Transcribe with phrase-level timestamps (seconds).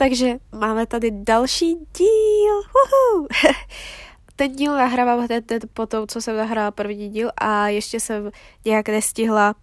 [0.00, 2.56] Takže máme tady další díl.
[2.56, 3.26] Uhu.
[4.36, 8.30] Ten díl nahrávám hned po tom, co jsem nahrála první díl a ještě jsem
[8.64, 9.54] nějak nestihla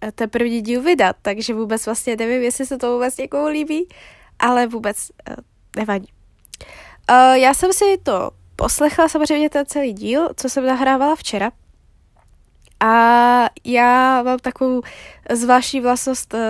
[0.00, 3.88] eh, ten první díl vydat, takže vůbec vlastně nevím, jestli se to vůbec někomu líbí,
[4.38, 5.36] ale vůbec uh,
[5.76, 6.08] nevadí.
[7.10, 11.50] Uh, já jsem si to poslechla samozřejmě ten celý díl, co jsem nahrávala včera.
[12.80, 12.90] A
[13.64, 14.82] já mám takovou
[15.30, 16.40] zvláštní vlastnost uh,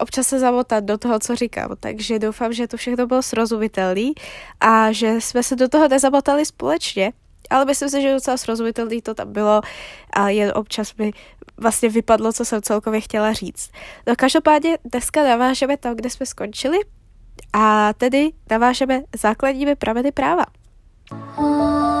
[0.00, 4.14] občas se zamotat do toho, co říkám, takže doufám, že to všechno bylo srozumitelný
[4.60, 7.12] a že jsme se do toho nezamotali společně,
[7.50, 9.60] ale myslím si, že docela srozumitelný to tam bylo
[10.12, 11.12] a jen občas mi
[11.56, 13.70] vlastně vypadlo, co jsem celkově chtěla říct.
[14.06, 16.78] No každopádně dneska navážeme tam, kde jsme skončili
[17.52, 20.44] a tedy navážeme základními prameny práva.
[21.36, 21.99] A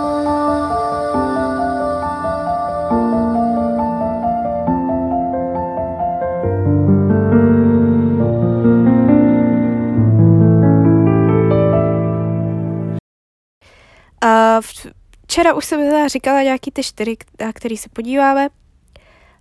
[14.60, 18.48] včera už jsem teda říkala nějaký ty čtyři, na který se podíváme.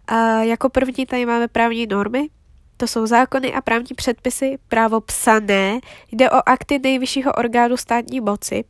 [0.07, 2.29] A jako první tady máme právní normy,
[2.77, 5.79] to jsou zákony a právní předpisy, právo psané,
[6.11, 8.63] jde o akty nejvyššího orgánu státní moci.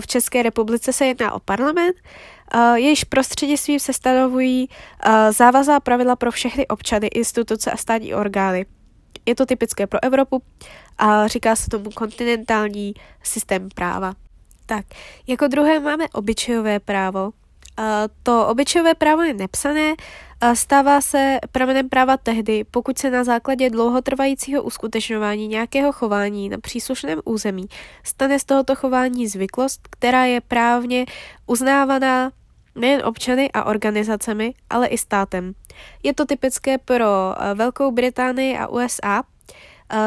[0.00, 1.96] V České republice se jedná o parlament,
[2.74, 4.68] jejíž prostřednictvím se stanovují
[5.30, 8.66] závazná pravidla pro všechny občany, instituce a státní orgány.
[9.26, 10.42] Je to typické pro Evropu
[10.98, 14.14] a říká se tomu kontinentální systém práva.
[14.66, 14.86] Tak,
[15.26, 17.30] jako druhé máme obyčejové právo.
[18.22, 19.94] To obyčejové právo je nepsané,
[20.54, 27.20] stává se pramenem práva tehdy, pokud se na základě dlouhotrvajícího uskutečňování nějakého chování na příslušném
[27.24, 27.66] území
[28.04, 31.06] stane z tohoto chování zvyklost, která je právně
[31.46, 32.32] uznávaná
[32.74, 35.52] nejen občany a organizacemi, ale i státem.
[36.02, 37.06] Je to typické pro
[37.54, 39.22] Velkou Británii a USA,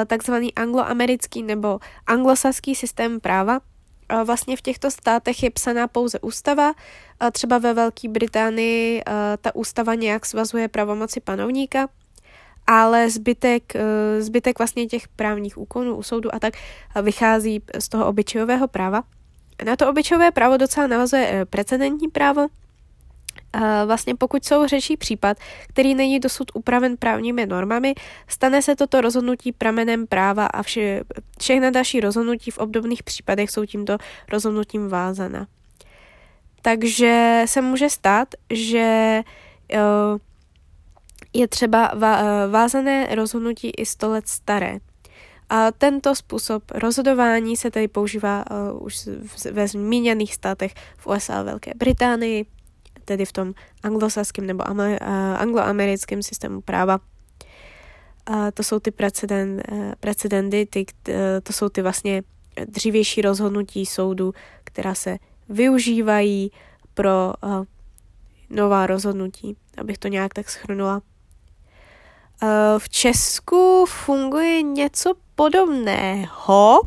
[0.08, 3.60] takzvaný angloamerický nebo anglosaský systém práva,
[4.24, 6.74] vlastně v těchto státech je psaná pouze ústava,
[7.32, 9.04] třeba ve Velké Británii
[9.42, 11.88] ta ústava nějak svazuje pravomoci panovníka,
[12.68, 13.82] ale zbytek, e,
[14.22, 16.54] zbytek vlastně těch právních úkonů u soudu a tak
[17.02, 19.04] vychází z toho obyčejového práva.
[19.66, 22.48] Na to obyčejové právo docela navazuje e, precedentní právo,
[23.86, 25.38] Vlastně pokud jsou řeší případ,
[25.68, 27.96] který není dosud upraven právními normami,
[28.28, 31.04] stane se toto rozhodnutí pramenem práva a vše,
[31.40, 33.98] všechna další rozhodnutí v obdobných případech jsou tímto
[34.32, 35.48] rozhodnutím vázaná.
[36.62, 39.22] Takže se může stát, že
[39.74, 39.78] eh,
[41.34, 44.80] je třeba eh, vázané rozhodnutí i 100 let staré.
[45.50, 49.10] A tento způsob rozhodování se tedy používá uh, už
[49.52, 52.46] ve zmíněných státech v USA a Velké Británii,
[53.08, 53.54] tedy v tom
[53.84, 54.64] anglosaském nebo
[55.38, 57.00] angloamerickém systému práva.
[58.26, 62.24] A to jsou ty precedent, e, precedendy, ty, e, to jsou ty vlastně
[62.66, 65.18] dřívější rozhodnutí soudu, která se
[65.50, 66.52] využívají
[66.94, 67.66] pro uh,
[68.50, 71.02] nová rozhodnutí, abych to nějak tak schrnula.
[72.44, 76.82] Uh, v Česku funguje něco podobného,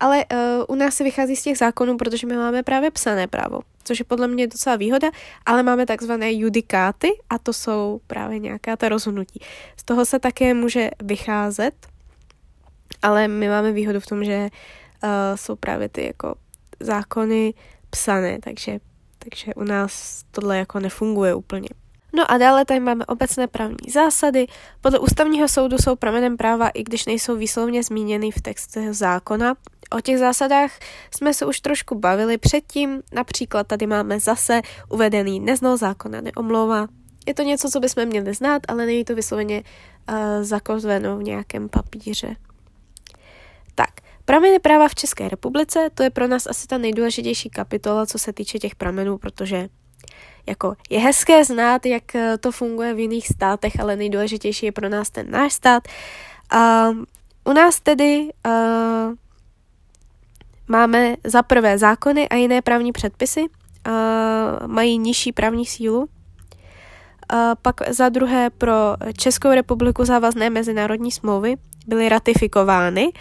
[0.00, 0.38] ale uh,
[0.68, 4.04] u nás se vychází z těch zákonů, protože my máme právě psané právo, což je
[4.04, 5.10] podle mě docela výhoda,
[5.46, 9.40] ale máme takzvané judikáty a to jsou právě nějaká ta rozhodnutí.
[9.76, 11.74] Z toho se také může vycházet,
[13.02, 16.34] ale my máme výhodu v tom, že uh, jsou právě ty jako
[16.80, 17.54] zákony
[17.90, 18.78] psané, takže,
[19.18, 21.68] takže u nás tohle jako nefunguje úplně.
[22.14, 24.46] No a dále tady máme obecné právní zásady.
[24.80, 29.54] Podle ústavního soudu jsou pramenem práva, i když nejsou výslovně zmíněny v textech zákona.
[29.92, 30.70] O těch zásadách
[31.14, 36.86] jsme se už trošku bavili předtím, například tady máme zase uvedený neznal zákona neomlouvá.
[37.26, 41.68] Je to něco, co bychom měli znát, ale není to vysloveně uh, zakozveno v nějakém
[41.68, 42.36] papíře.
[43.74, 43.90] Tak,
[44.24, 48.32] prameny práva v České republice, to je pro nás asi ta nejdůležitější kapitola, co se
[48.32, 49.68] týče těch pramenů, protože
[50.46, 54.88] jako je hezké znát, jak eh, to funguje v jiných státech, ale nejdůležitější je pro
[54.88, 55.88] nás ten náš stát.
[56.54, 57.04] Uh,
[57.44, 59.14] u nás tedy uh,
[60.72, 65.98] máme za prvé zákony a jiné právní předpisy, uh, mají nižší právní sílu.
[65.98, 66.08] Uh,
[67.62, 73.12] pak za druhé pro Českou republiku závazné mezinárodní smlouvy byly ratifikovány.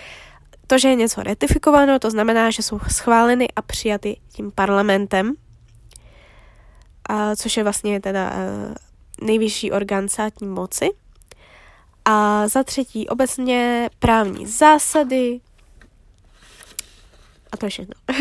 [0.67, 5.33] To, že je něco ratifikováno, to znamená, že jsou schváleny a přijaty tím parlamentem
[7.09, 8.75] a což je vlastně teda uh,
[9.27, 10.89] nejvyšší orgán státní moci.
[12.05, 15.39] A za třetí obecně právní zásady.
[17.51, 17.93] A to je všechno.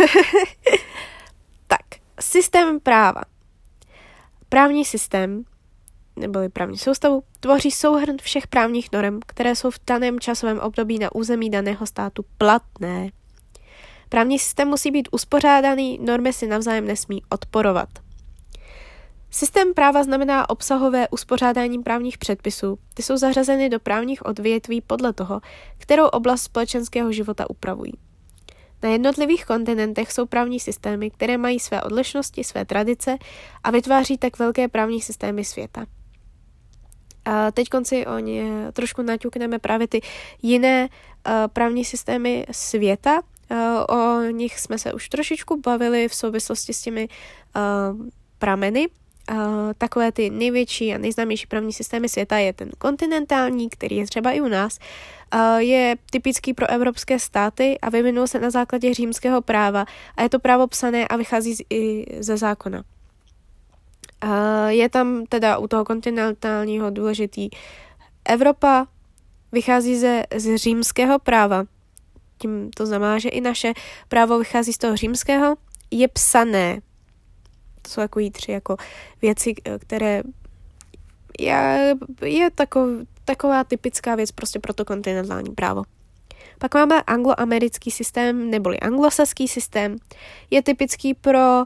[1.67, 1.81] tak,
[2.21, 3.23] systém práva.
[4.49, 5.45] Právní systém
[6.17, 11.15] neboli právní soustavu, tvoří souhrn všech právních norm, které jsou v daném časovém období na
[11.15, 13.11] území daného státu platné.
[14.09, 17.89] Právní systém musí být uspořádaný, normy si navzájem nesmí odporovat.
[19.31, 22.79] Systém práva znamená obsahové uspořádání právních předpisů.
[22.95, 25.41] Ty jsou zařazeny do právních odvětví podle toho,
[25.79, 27.93] kterou oblast společenského života upravují.
[28.83, 33.19] Na jednotlivých kontinentech jsou právní systémy, které mají své odlišnosti, své tradice
[33.65, 35.87] a vytváří tak velké právní systémy světa.
[37.25, 40.01] A teď konci o ně trošku naťukneme právě ty
[40.43, 43.21] jiné uh, právní systémy světa.
[43.51, 47.09] Uh, o nich jsme se už trošičku bavili v souvislosti s těmi
[47.57, 48.07] uh,
[48.39, 48.89] prameny,
[49.79, 54.41] takové ty největší a nejznámější právní systémy světa je ten kontinentální, který je třeba i
[54.41, 54.79] u nás.
[55.59, 59.85] Je typický pro evropské státy a vyvinul se na základě římského práva
[60.17, 62.83] a je to právo psané a vychází z, i ze zákona.
[64.69, 67.49] Je tam teda u toho kontinentálního důležitý
[68.25, 68.87] Evropa,
[69.53, 71.65] vychází ze, z římského práva,
[72.39, 73.73] tím to znamená, že i naše
[74.09, 75.57] právo vychází z toho římského,
[75.91, 76.81] je psané,
[77.83, 78.77] to jsou takový tři jako
[79.23, 80.23] věci, které
[81.39, 82.89] je, je takov,
[83.25, 85.83] taková typická věc prostě pro to kontinentální právo.
[86.59, 89.97] Pak máme angloamerický systém, neboli anglosaský systém.
[90.51, 91.65] Je typický pro uh,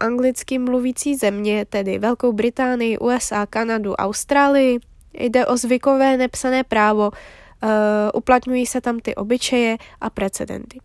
[0.00, 4.78] anglicky mluvící země, tedy Velkou Británii, USA, Kanadu, Austrálii.
[5.14, 7.68] Jde o zvykové nepsané právo, uh,
[8.14, 10.80] uplatňují se tam ty obyčeje a precedenty.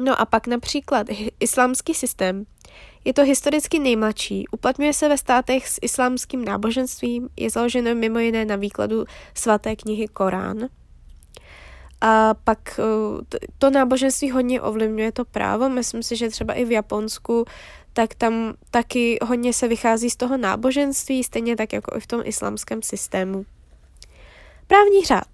[0.00, 1.06] No a pak například
[1.40, 2.46] islámský systém
[3.04, 8.44] je to historicky nejmladší, uplatňuje se ve státech s islámským náboženstvím, je založeno mimo jiné
[8.44, 9.04] na výkladu
[9.34, 10.68] svaté knihy Korán.
[12.00, 15.68] A pak eh, to náboženství hodně ovlivňuje to právo.
[15.68, 17.44] Myslím si, že třeba i v Japonsku,
[17.92, 22.20] tak tam taky hodně se vychází z toho náboženství, stejně tak jako i v tom
[22.24, 23.44] islámském systému.
[24.66, 25.26] Právní řád.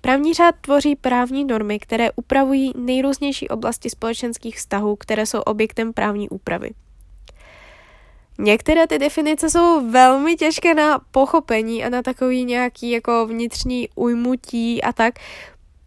[0.00, 6.28] Právní řád tvoří právní normy, které upravují nejrůznější oblasti společenských vztahů, které jsou objektem právní
[6.28, 6.70] úpravy.
[8.42, 14.82] Některé ty definice jsou velmi těžké na pochopení a na takový nějaký jako vnitřní ujmutí
[14.82, 15.14] a tak,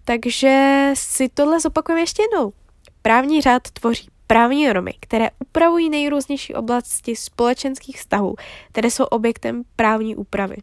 [0.05, 2.53] takže si tohle zopakujeme ještě jednou.
[3.01, 8.35] Právní řád tvoří právní normy, které upravují nejrůznější oblasti společenských vztahů,
[8.71, 10.55] které jsou objektem právní úpravy.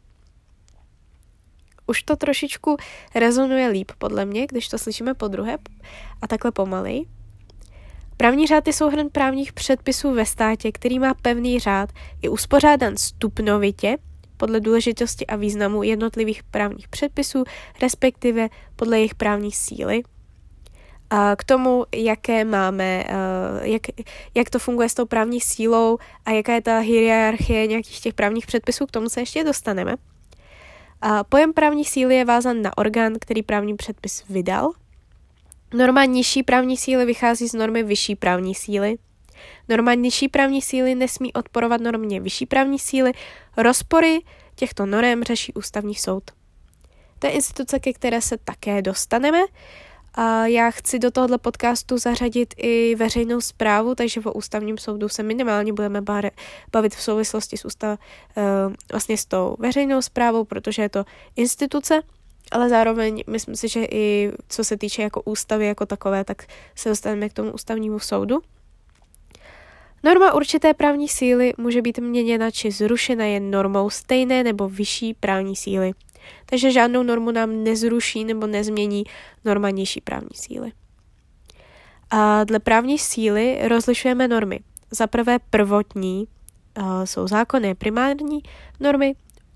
[1.87, 2.77] Už to trošičku
[3.15, 5.59] rezonuje líp podle mě, když to slyšíme po druhé
[6.23, 7.07] a takhle pomalej.
[8.21, 11.91] Právní řád je souhrn právních předpisů ve státě, který má pevný řád,
[12.23, 13.97] je uspořádan stupnovitě
[14.37, 17.45] podle důležitosti a významu jednotlivých právních předpisů,
[17.83, 20.03] respektive podle jejich právní síly.
[21.11, 23.15] A k tomu, jaké máme, eh,
[23.63, 23.83] jak,
[24.35, 28.47] jak to funguje s tou právní sílou a jaká je ta hierarchie nějakých těch právních
[28.47, 29.97] předpisů, k tomu se ještě dostaneme.
[31.29, 34.71] Pojem právní síly je vázan na orgán, který právní předpis vydal–
[35.75, 38.99] Norma nižší právní síly vychází z normy vyšší právní síly.
[39.69, 43.13] Norma nižší právní síly nesmí odporovat normě vyšší právní síly.
[43.57, 44.21] Rozpory
[44.55, 46.31] těchto norm řeší ústavní soud.
[47.19, 49.41] To je instituce, ke které se také dostaneme.
[50.15, 55.23] A já chci do tohoto podcastu zařadit i veřejnou zprávu, takže o ústavním soudu se
[55.23, 56.01] minimálně budeme
[56.73, 57.99] bavit v souvislosti s, ústav,
[58.37, 58.43] eh,
[58.93, 61.05] vlastně s tou veřejnou zprávou, protože je to
[61.37, 62.03] instituce,
[62.51, 66.43] ale zároveň myslím si, že i co se týče jako ústavy jako takové, tak
[66.75, 68.39] se dostaneme k tomu ústavnímu soudu.
[70.05, 75.57] Norma určité právní síly může být měněna či zrušena jen normou stejné nebo vyšší právní
[75.57, 75.93] síly.
[76.47, 79.05] Takže žádnou normu nám nezruší nebo nezmění
[79.45, 80.73] norma nižší právní síly.
[82.11, 84.61] A dle právní síly rozlišujeme normy.
[84.91, 86.29] Za prvé prvotní,
[87.05, 88.43] jsou zákonné primární
[88.81, 89.15] normy,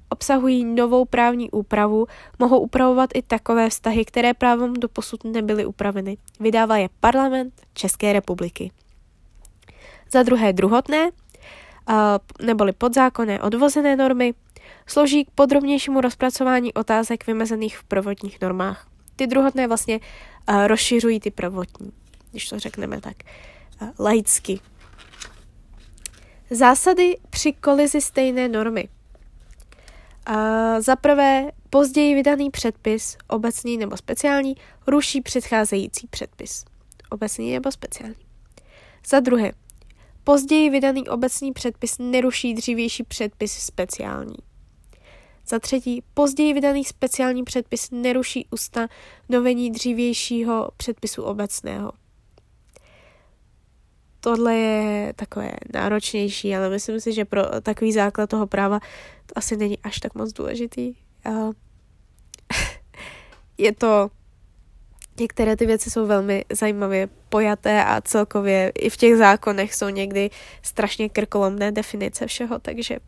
[0.09, 2.07] obsahují novou právní úpravu,
[2.39, 6.17] mohou upravovat i takové vztahy, které právem do posud nebyly upraveny.
[6.41, 8.71] Vydává je parlament České republiky.
[10.13, 11.11] Za druhé druhotné,
[12.43, 14.35] neboli podzákonné odvozené normy,
[14.87, 18.89] slouží k podrobnějšímu rozpracování otázek vymezených v prvotních normách.
[19.17, 20.01] Ty druhotné vlastně
[20.67, 21.93] rozšiřují ty prvotní,
[22.31, 23.17] když to řekneme tak
[23.99, 24.61] laicky.
[26.51, 28.89] Zásady při kolizi stejné normy.
[30.27, 34.55] A za prvé, později vydaný předpis, obecný nebo speciální,
[34.87, 36.65] ruší předcházející předpis,
[37.11, 38.15] obecný nebo speciální.
[39.07, 39.53] Za druhé,
[40.25, 44.37] později vydaný obecný předpis neruší dřívější předpis speciální.
[45.49, 51.93] Za třetí, později vydaný speciální předpis neruší ustanovení dřívějšího předpisu obecného.
[54.25, 58.81] Tohle je takové náročnější, ale myslím si, že pro takový základ toho práva
[59.27, 60.95] to asi není až tak moc důležitý.
[63.59, 64.11] Je to
[65.21, 70.31] Některé ty věci jsou velmi zajímavě pojaté a celkově i v těch zákonech jsou někdy
[70.63, 72.99] strašně krkolomné definice všeho, takže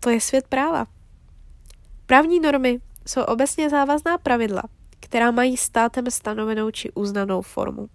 [0.00, 0.86] to je svět práva.
[2.06, 4.62] Právní normy jsou obecně závazná pravidla,
[5.00, 7.88] která mají státem stanovenou či uznanou formu.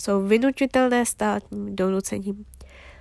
[0.00, 2.44] Jsou vynutitelné státním donucením.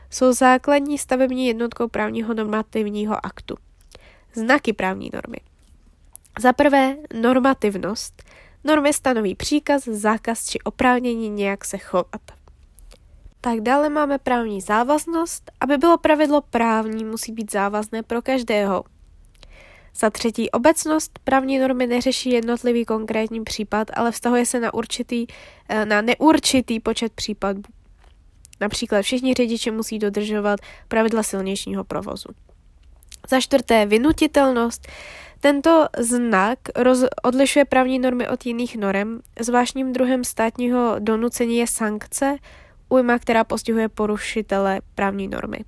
[0.09, 3.55] Jsou základní stavební jednotkou právního normativního aktu.
[4.33, 5.37] Znaky právní normy.
[6.39, 8.23] Za prvé normativnost.
[8.63, 12.21] Normy stanoví příkaz, zákaz či oprávnění nějak se chovat.
[13.41, 15.51] Tak dále máme právní závaznost.
[15.61, 18.83] Aby bylo pravidlo právní, musí být závazné pro každého.
[19.96, 21.19] Za třetí obecnost.
[21.24, 25.27] Právní normy neřeší jednotlivý konkrétní případ, ale vztahuje se na, určitý,
[25.69, 27.62] eh, na neurčitý počet případů.
[28.62, 32.29] Například všichni řidiči musí dodržovat pravidla silničního provozu.
[33.29, 34.88] Za čtvrté vynutitelnost.
[35.39, 39.19] Tento znak roz, odlišuje právní normy od jiných norem.
[39.39, 42.38] Zvláštním druhem státního donucení je sankce,
[42.89, 45.60] újma, která postihuje porušitele právní normy.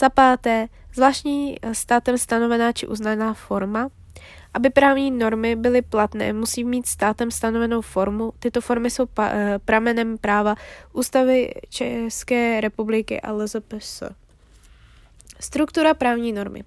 [0.00, 0.66] Za páté,
[0.98, 3.88] zvláštní státem stanovená či uznaná forma.
[4.54, 8.32] Aby právní normy byly platné, musí mít státem stanovenou formu.
[8.38, 10.54] Tyto formy jsou pa, eh, pramenem práva
[10.92, 14.02] Ústavy České republiky a LZPS.
[15.40, 16.64] Struktura právní normy.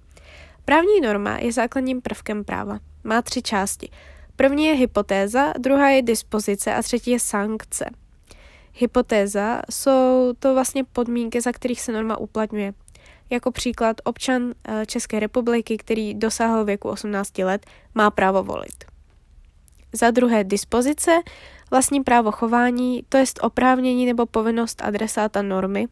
[0.64, 2.78] Právní norma je základním prvkem práva.
[3.04, 3.88] Má tři části.
[4.36, 7.84] První je hypotéza, druhá je dispozice a třetí je sankce.
[8.74, 12.74] Hypotéza jsou to vlastně podmínky, za kterých se norma uplatňuje.
[13.32, 18.84] Jako příklad občan eh, České republiky, který dosáhl věku 18 let, má právo volit.
[19.92, 21.10] Za druhé dispozice,
[21.70, 25.86] vlastní právo chování, to jest oprávnění nebo povinnost adresáta normy.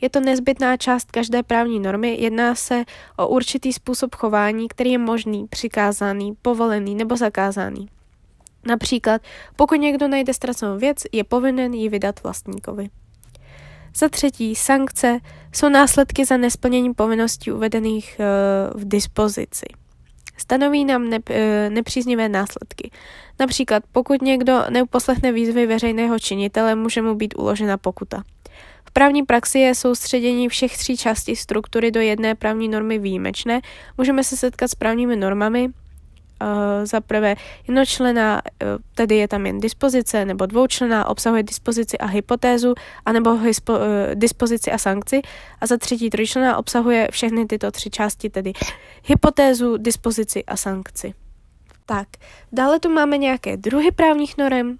[0.00, 2.84] Je to nezbytná část každé právní normy, jedná se
[3.16, 7.88] o určitý způsob chování, který je možný, přikázaný, povolený nebo zakázaný.
[8.66, 9.22] Například,
[9.56, 12.88] pokud někdo najde ztracenou věc, je povinen ji vydat vlastníkovi.
[13.96, 15.18] Za třetí, sankce
[15.52, 19.66] jsou následky za nesplnění povinností uvedených uh, v dispozici.
[20.36, 21.10] Stanoví nám uh,
[21.68, 22.90] nepříznivé následky.
[23.40, 28.22] Například, pokud někdo neuposlechne výzvy veřejného činitele, může mu být uložena pokuta.
[28.84, 33.60] V právní praxi je soustředění všech tří částí struktury do jedné právní normy výjimečné.
[33.98, 35.68] Můžeme se setkat s právními normami,
[36.84, 37.34] za prvé
[37.68, 42.74] jednočlená, uh, tedy je tam jen dispozice, nebo dvoučlená, obsahuje dispozici a hypotézu,
[43.06, 43.78] anebo hispo, uh,
[44.14, 45.22] dispozici a sankci.
[45.60, 48.52] A za třetí trojčlená obsahuje všechny tyto tři části, tedy
[49.04, 51.14] hypotézu, dispozici a sankci.
[51.86, 52.08] Tak,
[52.52, 54.78] dále tu máme nějaké druhy právních norem.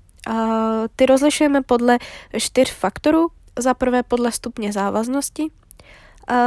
[0.96, 1.98] Ty rozlišujeme podle
[2.38, 3.26] čtyř faktorů.
[3.58, 5.50] Za prvé podle stupně závaznosti,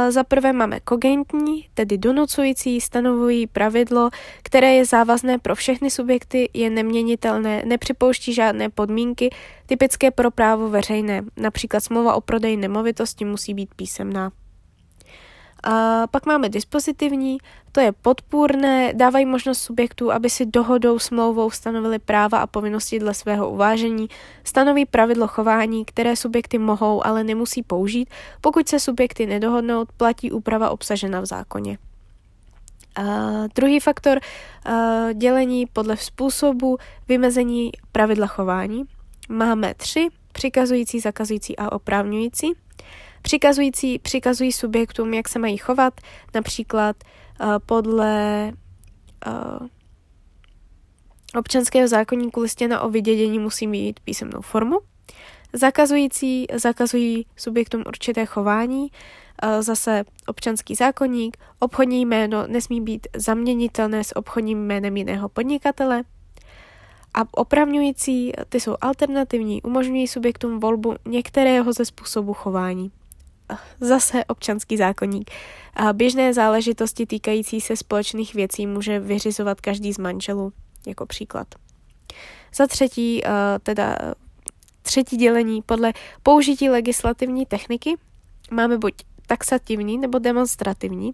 [0.08, 4.10] za prvé máme kogentní, tedy donucující, stanovují pravidlo,
[4.42, 9.30] které je závazné pro všechny subjekty, je neměnitelné, nepřipouští žádné podmínky,
[9.66, 11.22] typické pro právo veřejné.
[11.36, 14.32] Například smlouva o prodeji nemovitosti musí být písemná.
[15.62, 17.38] A pak máme dispozitivní,
[17.72, 23.14] to je podpůrné, dávají možnost subjektů, aby si dohodou smlouvou stanovili práva a povinnosti dle
[23.14, 24.08] svého uvážení,
[24.44, 28.08] stanoví pravidlo chování, které subjekty mohou, ale nemusí použít,
[28.40, 31.78] pokud se subjekty nedohodnou, platí úprava obsažena v zákoně.
[32.96, 33.02] A
[33.54, 34.20] druhý faktor,
[35.14, 38.84] dělení podle způsobu vymezení pravidla chování.
[39.28, 42.52] Máme tři, přikazující, zakazující a oprávňující.
[43.22, 46.00] Přikazující přikazují subjektům, jak se mají chovat,
[46.34, 46.96] například
[47.40, 48.52] uh, podle
[49.26, 49.66] uh,
[51.38, 54.78] občanského zákonníku listěna o vydědění musí mít písemnou formu.
[55.52, 64.16] Zakazující zakazují subjektům určité chování, uh, zase občanský zákonník, obchodní jméno nesmí být zaměnitelné s
[64.16, 66.02] obchodním jménem jiného podnikatele,
[67.14, 72.92] a opravňující, ty jsou alternativní, umožňují subjektům volbu některého ze způsobu chování
[73.80, 75.30] zase občanský zákonník.
[75.74, 80.52] A běžné záležitosti týkající se společných věcí může vyřizovat každý z manželů,
[80.86, 81.46] jako příklad.
[82.54, 83.30] Za třetí, eh,
[83.62, 83.96] teda
[84.82, 85.92] třetí dělení podle
[86.22, 87.94] použití legislativní techniky
[88.50, 88.94] máme buď
[89.26, 91.12] taxativní nebo demonstrativní.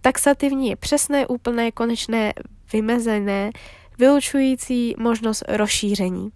[0.00, 2.32] Taxativní je přesné, úplné, konečné,
[2.72, 3.50] vymezené,
[3.98, 6.30] vylučující možnost rozšíření.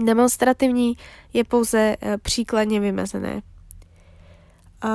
[0.00, 0.96] Demonstrativní
[1.32, 3.42] je pouze eh, příkladně vymezené.
[4.84, 4.90] Uh,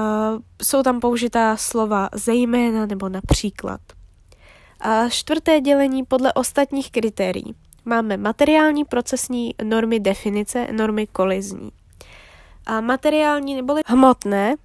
[0.62, 3.82] jsou tam použitá slova zejména nebo například.
[4.80, 7.56] A čtvrté dělení podle ostatních kritérií.
[7.86, 11.72] Máme materiální procesní normy definice, normy kolizní.
[12.66, 14.56] a materiální neboli hmotné,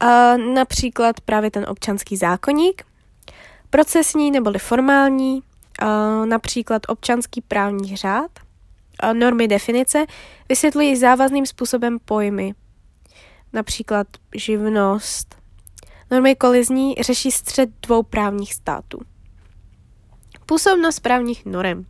[0.00, 2.82] a například právě ten občanský zákoník,
[3.70, 5.42] procesní neboli formální,
[5.78, 5.86] a
[6.24, 8.30] například občanský právní řád,
[9.00, 10.06] a normy definice
[10.48, 12.54] vysvětlují závazným způsobem pojmy,
[13.52, 15.36] například živnost.
[16.10, 19.00] Normy kolizní řeší střed dvou právních států.
[20.46, 21.86] Působnost právních norem.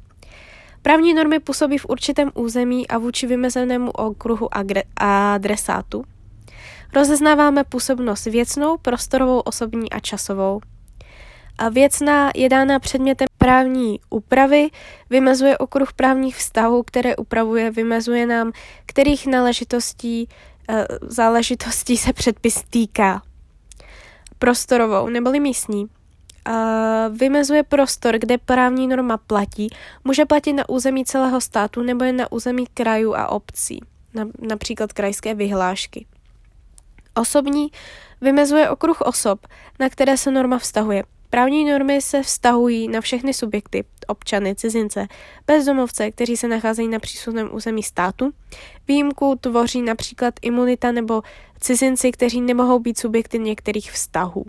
[0.83, 4.49] Právní normy působí v určitém území a vůči vymezenému okruhu
[4.97, 6.05] adresátů.
[6.95, 10.61] Rozeznáváme působnost věcnou, prostorovou, osobní a časovou.
[11.59, 14.71] A věcná je dána předmětem právní úpravy,
[15.11, 18.53] vymezuje okruh právních vztahů, které upravuje, vymezuje nám,
[18.87, 20.29] kterých náležitostí,
[21.03, 23.23] záležitostí se předpis týká.
[24.39, 25.87] Prostorovou neboli místní
[27.11, 29.69] vymezuje prostor, kde právní norma platí,
[30.05, 33.81] může platit na území celého státu nebo jen na území krajů a obcí,
[34.49, 36.07] například krajské vyhlášky.
[37.15, 37.69] Osobní
[38.21, 39.47] vymezuje okruh osob,
[39.81, 41.05] na které se norma vztahuje.
[41.33, 45.07] Právní normy se vztahují na všechny subjekty, občany, cizince,
[45.47, 48.31] bezdomovce, kteří se nacházejí na příslušném území státu.
[48.89, 51.23] Výjimku tvoří například imunita nebo
[51.61, 54.45] cizinci, kteří nemohou být subjekty některých vztahů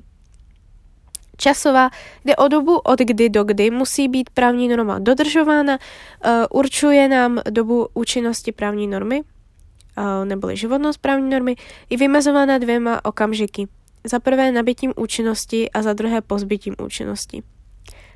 [1.38, 1.90] časová,
[2.24, 5.78] kde o dobu od kdy do kdy musí být právní norma dodržována,
[6.25, 11.56] uh, určuje nám dobu účinnosti právní normy, uh, neboli životnost právní normy,
[11.90, 13.68] je vymezována dvěma okamžiky.
[14.03, 17.43] Za prvé nabitím účinnosti a za druhé pozbytím účinnosti.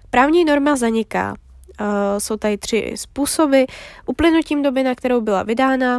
[0.10, 1.34] Právní norma zaniká.
[1.82, 3.64] Uh, jsou tady tři způsoby.
[4.06, 5.98] Uplynutím doby, na kterou byla vydána,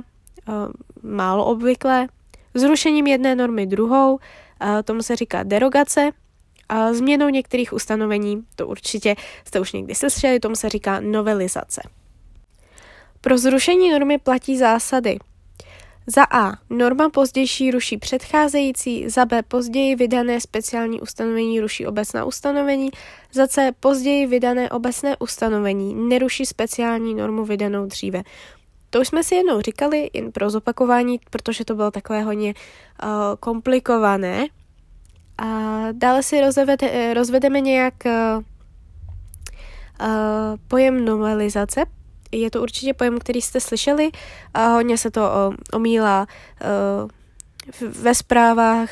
[0.49, 0.54] uh,
[1.02, 2.09] málo obvyklé,
[2.54, 4.18] zrušením jedné normy druhou, uh,
[4.85, 6.11] tomu se říká derogace,
[6.68, 11.83] a změnou některých ustanovení, to určitě jste už někdy slyšeli, tomu se říká novelizace.
[13.21, 15.18] Pro zrušení normy platí zásady.
[16.15, 16.53] Za A.
[16.71, 19.43] Norma pozdější ruší předcházející, za B.
[19.43, 22.91] Později vydané speciální ustanovení ruší obecná ustanovení,
[23.33, 23.73] za C.
[23.81, 28.23] Později vydané obecné ustanovení neruší speciální normu vydanou dříve.
[28.91, 33.11] To už jsme si jednou říkali, jen pro zopakování, protože to bylo takové hodně uh,
[33.40, 34.47] komplikované.
[35.38, 35.47] A
[35.92, 38.42] dále si rozvede, rozvedeme nějak uh,
[40.68, 41.85] pojem novelizace.
[42.33, 44.11] Je to určitě pojem, který jste slyšeli
[44.55, 46.27] a hodně se to uh, omílá
[47.03, 48.91] uh, ve zprávách,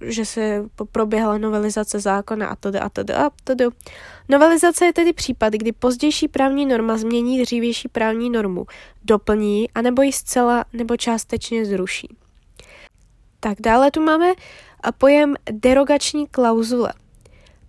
[0.00, 3.64] že se proběhla novelizace zákona a tedy a tedy a tedy.
[4.28, 8.66] Novelizace je tedy případ, kdy pozdější právní norma změní dřívější právní normu,
[9.04, 12.16] doplní, anebo ji zcela nebo částečně zruší.
[13.40, 14.32] Tak dále tu máme
[14.80, 16.92] a pojem derogační klauzule.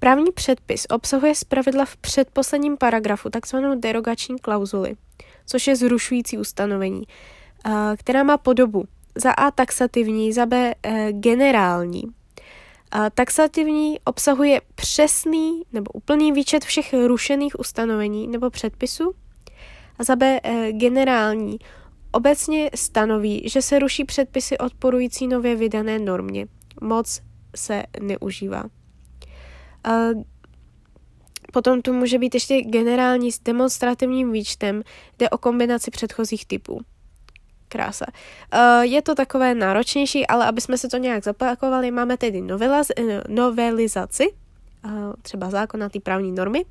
[0.03, 4.95] Právní předpis obsahuje zpravidla v předposledním paragrafu takzvanou derogační klauzuli,
[5.45, 7.03] což je zrušující ustanovení,
[7.97, 8.85] která má podobu
[9.15, 12.03] za A taxativní, za B e, generální.
[13.13, 19.13] Taxativní obsahuje přesný nebo úplný výčet všech rušených ustanovení nebo předpisů
[19.99, 21.57] a za B e, generální
[22.11, 26.47] obecně stanoví, že se ruší předpisy odporující nově vydané normě
[26.81, 27.21] moc
[27.55, 28.80] se neužívá.
[31.53, 34.83] Potom tu může být ještě generální s demonstrativním výčtem,
[35.19, 36.81] jde o kombinaci předchozích typů.
[37.67, 38.05] Krása.
[38.81, 42.43] Je to takové náročnější, ale aby jsme se to nějak zapakovali, máme tedy
[42.97, 44.33] eh, novelizaci,
[45.21, 46.65] třeba zákona té právní normy,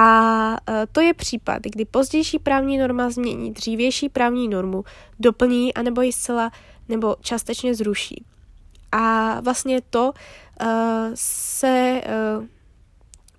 [0.00, 4.84] a eh, to je případ, kdy pozdější právní norma změní dřívější právní normu,
[5.20, 6.50] doplní anebo ji zcela
[6.88, 8.24] nebo částečně zruší.
[8.92, 10.12] A vlastně to
[11.14, 12.02] se
[12.38, 12.46] uh,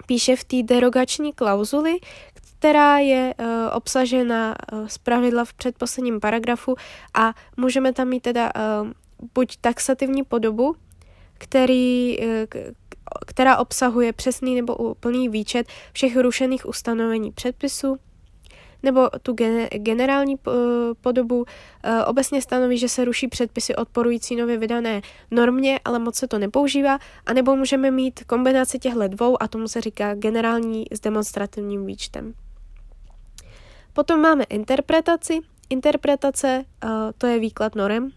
[0.05, 1.99] píše v té derogační klauzuli,
[2.33, 4.55] která je uh, obsažena
[4.87, 6.75] z pravidla v předposledním paragrafu
[7.13, 8.51] a můžeme tam mít teda
[9.35, 10.75] buď taxativní podobu,
[11.37, 12.17] který,
[13.27, 17.97] která obsahuje přesný nebo úplný výčet všech rušených ustanovení předpisu,
[18.83, 19.35] nebo tu
[19.77, 20.35] generální
[21.01, 21.45] podobu
[21.83, 26.39] eh, obecně stanoví, že se ruší předpisy odporující nově vydané normě, ale moc se to
[26.39, 32.33] nepoužívá, anebo můžeme mít kombinaci těchto dvou a tomu se říká generální s demonstrativním výčtem.
[33.93, 35.39] Potom máme interpretaci.
[35.69, 36.87] Interpretace eh,
[37.17, 38.09] to je výklad norem.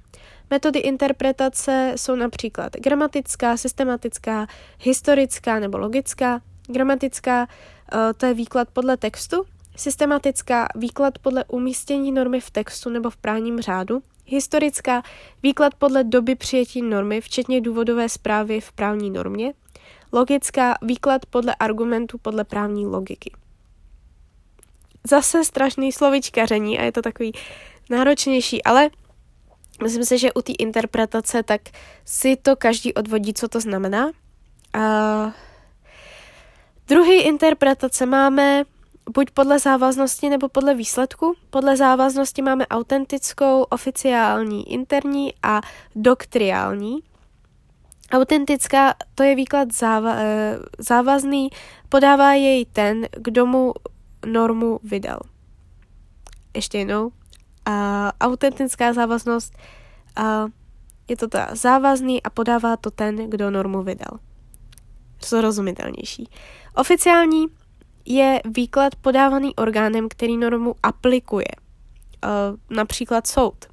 [0.50, 4.46] Metody interpretace jsou například gramatická, systematická,
[4.80, 6.40] historická nebo logická.
[6.66, 7.46] Gramatická
[7.92, 9.44] eh, to je výklad podle textu
[9.76, 15.02] systematická výklad podle umístění normy v textu nebo v právním řádu, historická
[15.42, 19.54] výklad podle doby přijetí normy, včetně důvodové zprávy v právní normě,
[20.12, 23.32] logická výklad podle argumentu podle právní logiky.
[25.06, 27.32] Zase strašný slovičkaření a je to takový
[27.90, 28.90] náročnější, ale
[29.82, 31.60] Myslím si, že u té interpretace tak
[32.04, 34.06] si to každý odvodí, co to znamená.
[34.06, 35.32] Uh,
[36.88, 38.64] druhý interpretace máme
[39.10, 41.34] buď podle závaznosti nebo podle výsledku.
[41.50, 45.60] Podle závaznosti máme autentickou, oficiální, interní a
[45.96, 47.02] doktriální.
[48.12, 51.50] Autentická to je výklad záva- eh, závazný,
[51.88, 53.74] podává jej ten, kdo mu
[54.26, 55.20] normu vydal.
[56.54, 57.10] Ještě jednou.
[57.64, 59.56] A autentická závaznost
[60.16, 60.46] a
[61.08, 64.18] je to ta závazný a podává to ten, kdo normu vydal.
[65.24, 66.28] Zrozumitelnější.
[66.74, 67.46] Oficiální
[68.06, 71.48] je výklad podávaný orgánem, který normu aplikuje,
[72.70, 73.64] například soud.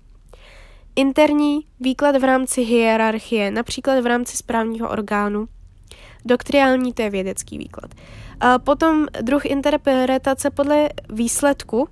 [0.96, 5.48] Interní výklad v rámci hierarchie, například v rámci správního orgánu.
[6.26, 7.96] Doktriální to je vědecký výklad.
[8.64, 11.90] Potom druh interpretace podle výsledku.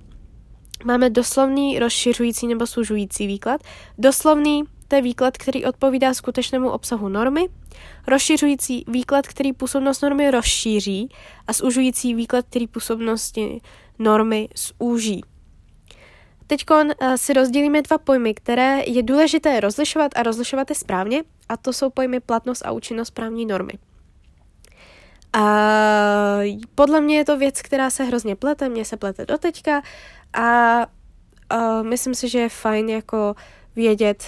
[0.84, 3.60] Máme doslovný, rozšiřující nebo sužující výklad.
[3.98, 7.48] Doslovný to je výklad, který odpovídá skutečnému obsahu normy,
[8.06, 11.08] rozšiřující výklad, který působnost normy rozšíří
[11.46, 13.60] a zužující výklad, který působnosti
[13.98, 15.24] normy zúží.
[16.46, 16.64] Teď
[17.00, 21.72] eh, si rozdělíme dva pojmy, které je důležité rozlišovat a rozlišovat je správně, a to
[21.72, 23.72] jsou pojmy platnost a účinnost právní normy.
[25.32, 25.44] A
[26.74, 29.82] podle mě je to věc, která se hrozně plete, mě se plete doteďka
[30.32, 30.86] a,
[31.50, 33.34] a myslím si, že je fajn jako
[33.76, 34.24] vědět,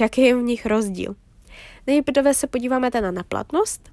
[0.00, 1.14] jaký je v nich rozdíl.
[1.86, 3.90] Nejprve se podíváme teda na platnost.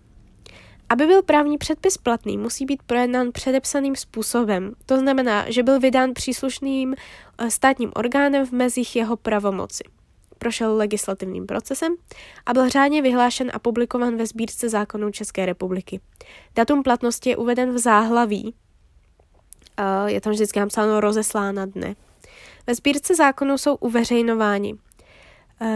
[0.90, 4.74] Aby byl právní předpis platný, musí být projednán předepsaným způsobem.
[4.86, 6.96] To znamená, že byl vydán příslušným
[7.38, 9.84] eh, státním orgánem v mezích jeho pravomoci.
[10.38, 11.96] Prošel legislativním procesem
[12.46, 16.00] a byl řádně vyhlášen a publikovan ve sbírce zákonů České republiky.
[16.56, 18.54] Datum platnosti je uveden v záhlaví.
[19.78, 21.96] Eh, je tam vždycky napsáno rozeslána dne.
[22.68, 24.76] Ve sbírce zákonů jsou uveřejnováni
[25.62, 25.68] uh,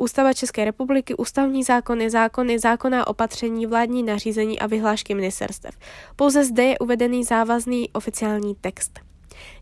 [0.00, 5.74] Ústava České republiky, ústavní zákony, zákony, zákonná opatření, vládní nařízení a vyhlášky ministerstev.
[6.16, 9.00] Pouze zde je uvedený závazný oficiální text.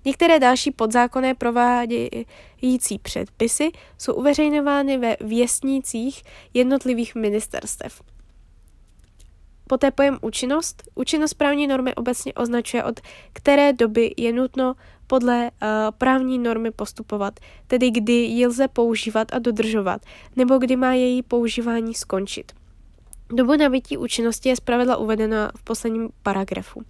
[0.04, 6.22] Některé další podzákonné provádějící předpisy jsou uveřejňovány ve věstnících
[6.54, 8.02] jednotlivých ministerstev.
[9.68, 10.82] Poté pojem účinnost.
[10.94, 13.00] Účinnost právní normy obecně označuje, od
[13.32, 14.74] které doby je nutno
[15.06, 20.00] podle uh, právní normy postupovat, tedy kdy ji lze používat a dodržovat,
[20.36, 22.52] nebo kdy má její používání skončit.
[23.32, 26.82] Dobu nabití účinnosti je zpravidla uvedena v posledním paragrafu.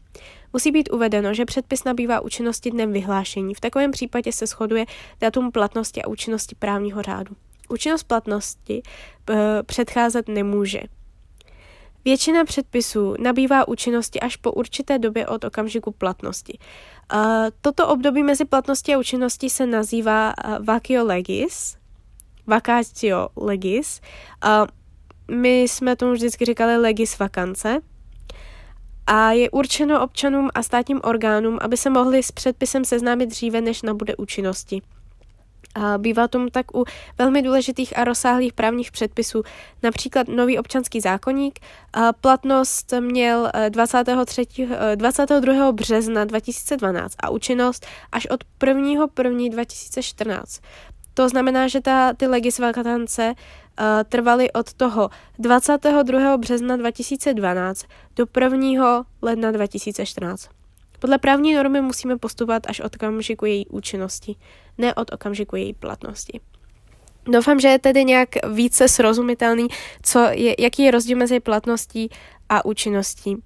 [0.53, 3.55] Musí být uvedeno, že předpis nabývá účinnosti dnem vyhlášení.
[3.55, 4.85] V takovém případě se shoduje
[5.21, 7.37] datum platnosti a účinnosti právního řádu.
[7.69, 8.83] Účinnost platnosti
[9.31, 10.81] uh, předcházet nemůže.
[12.05, 16.59] Většina předpisů nabývá účinnosti až po určité době od okamžiku platnosti.
[17.61, 21.77] Toto období mezi platností a účinností se nazývá vacatio legis.
[22.47, 24.01] Vacatio legis.
[25.31, 27.81] My jsme tomu vždycky říkali legis vakance.
[29.07, 33.83] A je určeno občanům a státním orgánům, aby se mohli s předpisem seznámit dříve, než
[33.83, 34.83] nabude účinnosti.
[35.99, 36.85] Bývá tomu tak u
[37.19, 39.43] velmi důležitých a rozsáhlých právních předpisů,
[39.83, 41.59] například nový občanský zákonník.
[42.21, 45.69] Platnost měl 23, eh, 22.
[45.69, 49.07] Eh, března 2012 a účinnost až od 1.
[49.07, 49.51] 1.
[49.51, 50.61] 2014.
[51.15, 56.37] To znamená, že ta, ty legisvakance uh, trvaly od toho 22.
[56.37, 57.87] března 2012
[58.17, 59.05] do 1.
[59.23, 60.49] ledna 2014.
[60.99, 64.37] Podle právní normy musíme postupovat až od okamžiku její účinnosti,
[64.79, 66.41] ne od okamžiku její platnosti.
[67.25, 69.69] Doufám, že je tedy nějak více srozumitelný,
[70.03, 72.11] co je, jaký je rozdíl mezi platností
[72.49, 73.37] a účinností.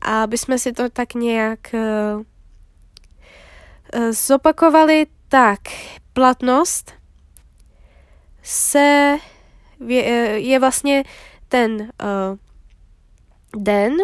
[0.00, 2.22] A aby jsme si to tak nějak uh,
[4.10, 5.60] zopakovali, tak
[6.12, 6.92] platnost
[8.42, 9.16] se
[9.86, 10.04] je,
[10.40, 11.04] je vlastně
[11.48, 11.88] ten uh,
[13.62, 13.96] den,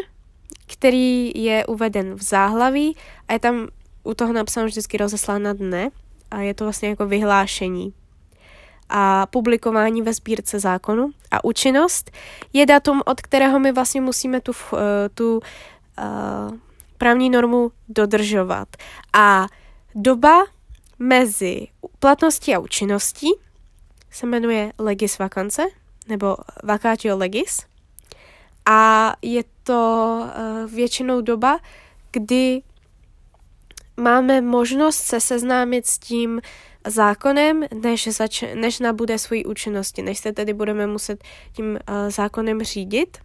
[0.66, 2.96] který je uveden v záhlaví
[3.28, 3.68] a je tam
[4.04, 5.90] u toho napsáno vždycky rozeslána dne
[6.30, 7.94] a je to vlastně jako vyhlášení
[8.88, 11.10] a publikování ve sbírce zákonu.
[11.30, 12.10] A účinnost
[12.52, 14.78] je datum, od kterého my vlastně musíme tu, uh,
[15.14, 15.42] tu uh,
[16.98, 18.68] právní normu dodržovat.
[19.12, 19.46] A
[19.94, 20.44] doba
[20.98, 23.28] mezi platností a účinností
[24.10, 25.66] se jmenuje legis vacance,
[26.08, 27.66] nebo vacatio legis.
[28.66, 30.20] A je to
[30.64, 31.58] uh, většinou doba,
[32.10, 32.62] kdy
[33.96, 36.40] máme možnost se seznámit s tím
[36.86, 42.62] zákonem, než, zač- než nabude svoji účinnosti, než se tedy budeme muset tím uh, zákonem
[42.62, 43.18] řídit.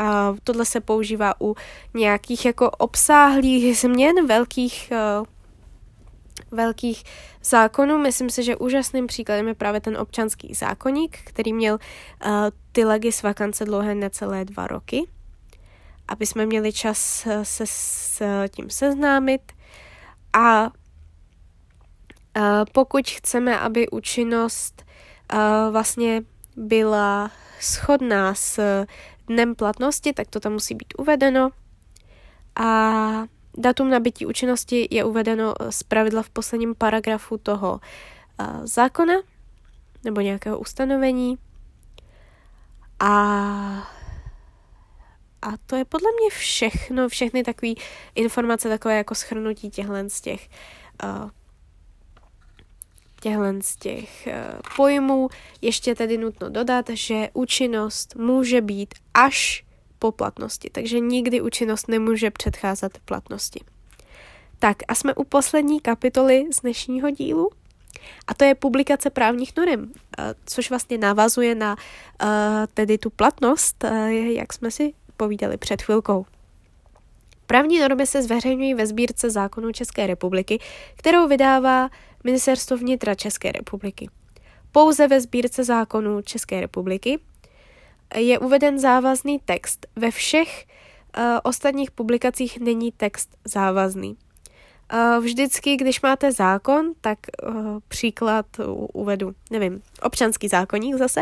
[0.00, 1.54] A tohle se používá u
[1.94, 5.26] nějakých jako obsáhlých změn, velkých uh,
[6.50, 7.04] velkých
[7.42, 7.98] zákonů.
[7.98, 12.30] Myslím si, že úžasným příkladem je právě ten občanský zákonník, který měl uh,
[12.72, 15.08] ty legis vakance dlouhé necelé dva roky,
[16.08, 19.52] aby jsme měli čas se s tím seznámit
[20.32, 20.70] a
[22.72, 24.84] pokud chceme, aby účinnost
[25.70, 26.22] vlastně
[26.56, 28.84] byla shodná s
[29.26, 31.50] dnem platnosti, tak to tam musí být uvedeno.
[32.60, 32.92] A
[33.56, 37.80] datum nabití účinnosti je uvedeno z pravidla v posledním paragrafu toho
[38.64, 39.14] zákona
[40.04, 41.38] nebo nějakého ustanovení.
[43.00, 43.08] A,
[45.48, 47.72] a to je podle mě všechno, všechny takové
[48.14, 50.48] informace, takové jako schrnutí těchto z těch
[51.04, 51.30] uh,
[53.20, 55.28] těchto z těch uh, pojmů.
[55.62, 59.64] Ještě tedy nutno dodat, že účinnost může být až
[59.98, 63.60] po platnosti, takže nikdy účinnost nemůže předcházet platnosti.
[64.58, 67.50] Tak a jsme u poslední kapitoly z dnešního dílu.
[68.26, 71.76] A to je publikace právních norm, eh, což vlastně navazuje na
[72.74, 73.84] tedy tu platnost,
[74.32, 76.26] jak jsme si povídali před chvilkou.
[77.46, 80.58] Právní normy se zveřejňují ve sbírce zákonů České republiky,
[80.96, 81.90] kterou vydává
[82.24, 84.08] Ministerstvo vnitra České republiky.
[84.72, 87.18] Pouze ve sbírce zákonů České republiky
[88.14, 89.86] je uveden závazný text.
[89.96, 90.66] Ve všech
[91.18, 94.16] uh, ostatních publikacích není text závazný.
[95.20, 98.46] Vždycky, když máte zákon, tak uh, příklad
[98.92, 101.20] uvedu, nevím, občanský zákonník zase,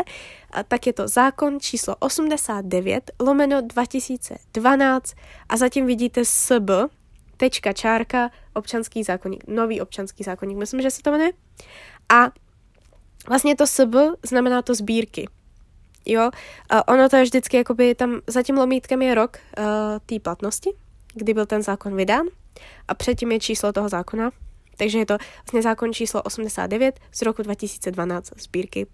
[0.67, 5.13] tak je to zákon číslo 89 lomeno 2012
[5.49, 6.69] a zatím vidíte SB,
[7.37, 11.31] tečka čárka, občanský zákonník, nový občanský zákonník, myslím, že se to jmenuje.
[12.09, 12.31] A
[13.29, 15.27] vlastně to SB znamená to sbírky.
[16.05, 16.29] Jo,
[16.73, 19.65] uh, ono to je vždycky, jakoby tam za tím lomítkem je rok uh,
[20.05, 20.73] té platnosti,
[21.13, 22.25] kdy byl ten zákon vydán
[22.87, 24.31] a předtím je číslo toho zákona.
[24.77, 28.87] Takže je to vlastně zákon číslo 89 z roku 2012 sbírky.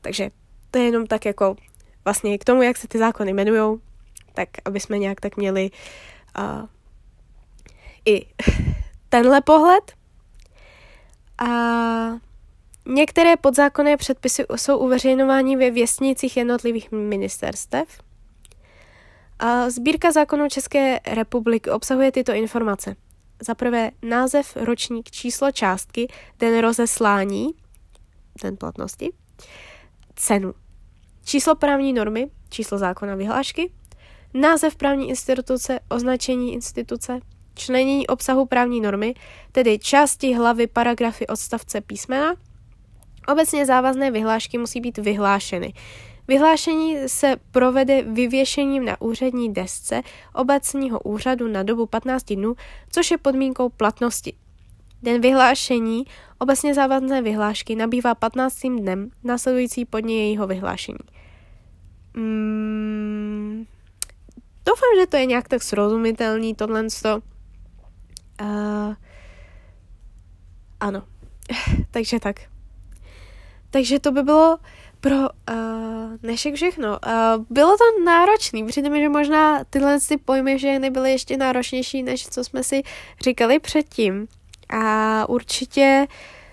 [0.00, 0.30] Takže
[0.70, 1.56] to je jenom tak jako
[2.04, 3.80] vlastně k tomu, jak se ty zákony jmenují,
[4.34, 5.70] tak aby jsme nějak tak měli
[6.38, 6.66] uh,
[8.06, 8.26] i
[9.08, 9.92] tenhle pohled.
[11.38, 11.46] A
[12.86, 17.88] některé podzákonné předpisy jsou uveřejňovány ve věstnicích jednotlivých ministerstev.
[19.42, 22.96] A sbírka zákonů České republiky obsahuje tyto informace.
[23.42, 27.48] Za prvé název, ročník, číslo částky, den rozeslání,
[28.42, 29.12] den platnosti,
[30.16, 30.54] cenu,
[31.24, 33.72] číslo právní normy, číslo zákona vyhlášky,
[34.34, 37.20] název právní instituce, označení instituce,
[37.54, 39.14] členění obsahu právní normy,
[39.52, 42.34] tedy části hlavy, paragrafy, odstavce, písmena.
[43.28, 45.72] Obecně závazné vyhlášky musí být vyhlášeny.
[46.30, 50.02] Vyhlášení se provede vyvěšením na úřední desce
[50.34, 52.54] obecního úřadu na dobu 15 dnů,
[52.90, 54.32] což je podmínkou platnosti.
[55.02, 56.04] Den vyhlášení
[56.38, 58.60] obecně závazné vyhlášky nabývá 15.
[58.60, 60.98] dnem následující po dně jejího vyhlášení.
[62.14, 63.66] Mm,
[64.66, 66.82] doufám, že to je nějak tak srozumitelný tohle.
[68.42, 68.94] Uh,
[70.80, 71.02] ano,
[71.90, 72.40] takže tak.
[73.70, 74.58] Takže to by bylo
[75.00, 75.26] pro uh,
[76.22, 76.88] dnešek všechno.
[76.88, 82.02] Uh, bylo to náročné, přijde mi, že možná tyhle ty pojmy všechny byly ještě náročnější,
[82.02, 82.82] než co jsme si
[83.24, 84.28] říkali předtím.
[84.68, 86.06] A určitě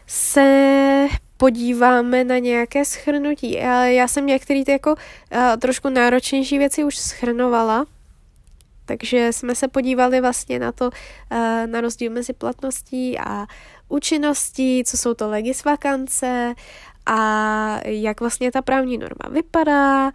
[0.08, 1.08] se
[1.38, 3.52] podíváme na nějaké schrnutí.
[3.52, 7.86] Já, já jsem některé ty jako uh, trošku náročnější věci už schrnovala,
[8.86, 10.90] takže jsme se podívali vlastně na to,
[11.66, 13.46] na rozdíl mezi platností a
[13.90, 16.56] účinností, co jsou to legisvakance
[17.08, 20.12] a jak vlastně ta právní norma vypadá,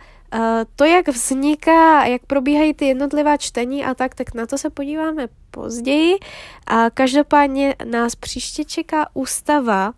[0.77, 5.29] to, jak vzniká, jak probíhají ty jednotlivá čtení a tak, tak na to se podíváme
[5.51, 6.19] později.
[6.67, 9.93] A každopádně nás příště čeká ústava,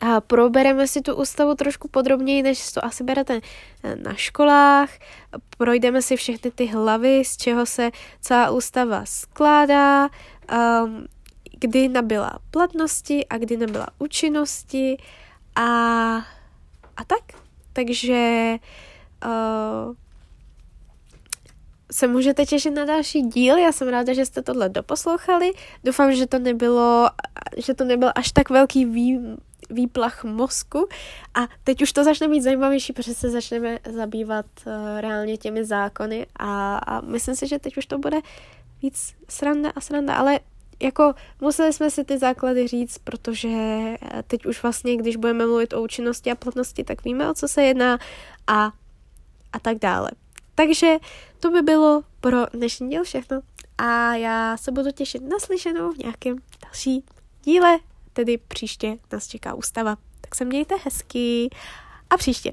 [0.00, 3.40] a probereme si tu ústavu trošku podrobněji, než to asi berete
[4.02, 4.90] na školách.
[5.58, 11.06] Projdeme si všechny ty hlavy, z čeho se celá ústava skládá, um,
[11.60, 14.96] kdy nabyla platnosti a kdy nabyla účinnosti
[15.56, 16.16] a,
[16.96, 17.42] a tak.
[17.72, 18.54] Takže
[19.24, 19.94] uh,
[21.92, 23.56] se můžete těšit na další díl.
[23.56, 25.52] Já jsem ráda, že jste tohle doposlouchali.
[25.84, 27.10] Doufám, že to nebylo,
[27.56, 29.20] že to nebyl až tak velký vý,
[29.70, 30.88] výplach mozku.
[31.34, 36.26] A teď už to začne být zajímavější, protože se začneme zabývat uh, reálně těmi zákony
[36.36, 38.20] a, a myslím si, že teď už to bude
[38.82, 40.40] víc sranda a sranda, ale
[40.80, 45.72] jako museli jsme si ty základy říct, protože eh, teď už vlastně, když budeme mluvit
[45.72, 47.98] o účinnosti a platnosti, tak víme, o co se jedná
[48.46, 48.72] a,
[49.52, 50.10] a tak dále.
[50.54, 50.96] Takže
[51.40, 53.40] to by bylo pro dnešní díl všechno
[53.78, 57.04] a já se budu těšit na slyšenou v nějakém další
[57.44, 57.78] díle,
[58.12, 59.96] tedy příště nás čeká ústava.
[60.20, 61.48] Tak se mějte hezky
[62.10, 62.52] a příště.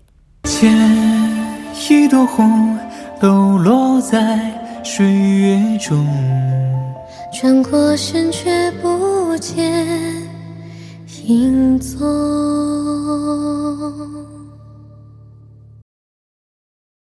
[4.84, 6.06] 水月中。
[7.34, 9.86] 转过身却不见
[11.26, 12.00] 影踪。